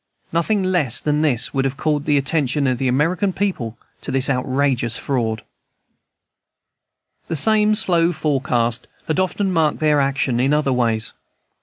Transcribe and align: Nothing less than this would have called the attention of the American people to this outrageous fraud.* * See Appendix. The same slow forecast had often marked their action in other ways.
Nothing 0.33 0.63
less 0.63 0.99
than 0.99 1.21
this 1.21 1.53
would 1.53 1.63
have 1.63 1.77
called 1.77 2.05
the 2.05 2.17
attention 2.17 2.65
of 2.65 2.79
the 2.79 2.87
American 2.87 3.31
people 3.31 3.77
to 4.01 4.09
this 4.09 4.31
outrageous 4.31 4.97
fraud.* 4.97 5.41
* 5.41 5.41
See 5.41 5.43
Appendix. 5.43 7.27
The 7.27 7.35
same 7.35 7.75
slow 7.75 8.11
forecast 8.11 8.87
had 9.05 9.19
often 9.19 9.51
marked 9.53 9.77
their 9.77 10.01
action 10.01 10.39
in 10.39 10.53
other 10.55 10.73
ways. 10.73 11.13